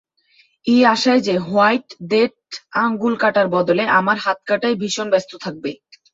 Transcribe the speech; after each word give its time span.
এই 0.67 0.81
আশায় 0.85 1.21
যে 1.21 1.35
হোয়াইট 1.47 1.87
ডেথ 2.11 2.35
আঙুল 2.83 3.13
কাটার 3.17 3.47
বদলে 3.55 3.83
আমাদের 3.99 4.23
হাত 4.25 4.39
কাটায় 4.47 4.75
ভীষণ 4.81 5.07
ব্যস্ত 5.13 5.31
থাকবে। 5.43 5.69